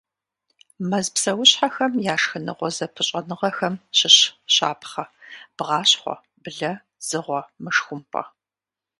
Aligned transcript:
Мэз 0.89 1.07
псэущхьэхэм 1.13 1.93
я 2.13 2.15
шхыныгъуэ 2.21 2.69
зэпыщӏэныгъэхэм 2.75 3.75
щыщ 3.97 4.17
щапхъэ: 4.53 5.05
бгъащхъуэ– 5.57 6.15
блэ– 6.43 6.71
дзыгъуэ– 7.01 7.41
мышхумпӏэ. 7.63 8.23